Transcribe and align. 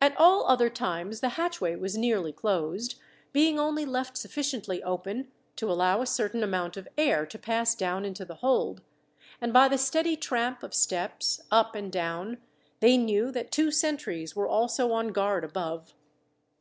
At 0.00 0.16
all 0.16 0.44
other 0.48 0.68
times 0.68 1.20
the 1.20 1.28
hatchway 1.38 1.76
was 1.76 1.96
nearly 1.96 2.32
closed, 2.32 2.96
being 3.32 3.60
only 3.60 3.84
left 3.86 4.16
sufficiently 4.16 4.82
open 4.82 5.30
to 5.54 5.70
allow 5.70 6.02
a 6.02 6.06
certain 6.06 6.42
amount 6.42 6.76
of 6.76 6.88
air 6.98 7.24
to 7.26 7.38
pass 7.38 7.76
down 7.76 8.04
into 8.04 8.24
the 8.24 8.34
hold, 8.34 8.82
and 9.40 9.52
by 9.52 9.68
the 9.68 9.78
steady 9.78 10.16
tramp 10.16 10.64
of 10.64 10.74
steps, 10.74 11.42
up 11.52 11.76
and 11.76 11.92
down, 11.92 12.38
they 12.80 12.96
knew 12.98 13.30
that 13.30 13.52
two 13.52 13.70
sentries 13.70 14.34
were 14.34 14.48
also 14.48 14.90
on 14.90 15.12
guard 15.12 15.44
above. 15.44 15.94